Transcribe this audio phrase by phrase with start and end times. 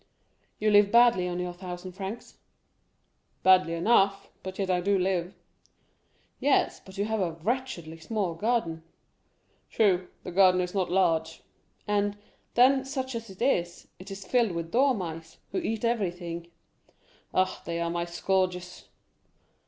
[0.57, 2.39] "You live badly on your thousand francs?"
[3.43, 5.35] "Badly enough; but yet I do live."
[6.39, 8.81] "Yes; but you have a wretchedly small garden."
[9.69, 11.43] "True, the garden is not large."
[11.87, 12.17] "And,
[12.55, 16.47] then, such as it is, it is filled with dormice, who eat everything."
[17.31, 18.87] "Ah, they are my scourges."